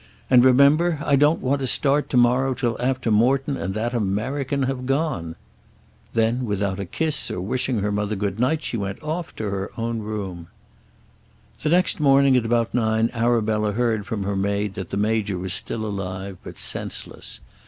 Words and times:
And, 0.31 0.43
remember, 0.43 0.97
I 1.05 1.15
don't 1.15 1.41
want 1.41 1.61
to 1.61 1.67
start 1.67 2.09
to 2.09 2.17
morrow 2.17 2.55
till 2.55 2.75
after 2.81 3.11
Morton 3.11 3.55
and 3.55 3.75
that 3.75 3.93
American 3.93 4.63
have 4.63 4.87
gone." 4.87 5.35
Then 6.13 6.43
without 6.43 6.79
a 6.79 6.85
kiss 6.87 7.29
or 7.29 7.39
wishing 7.39 7.81
her 7.81 7.91
mother 7.91 8.15
good 8.15 8.39
night 8.39 8.63
she 8.63 8.77
went 8.77 9.03
off 9.03 9.35
to 9.35 9.43
her 9.51 9.69
own 9.77 9.99
room. 9.99 10.47
The 11.61 11.69
next 11.69 11.99
morning 11.99 12.35
at 12.35 12.45
about 12.45 12.73
nine 12.73 13.11
Arabella 13.13 13.73
heard 13.73 14.07
from 14.07 14.23
her 14.23 14.35
maid 14.35 14.73
that 14.73 14.89
the 14.89 14.97
Major 14.97 15.37
was 15.37 15.53
still 15.53 15.85
alive 15.85 16.39
but 16.43 16.57
senseless. 16.57 17.39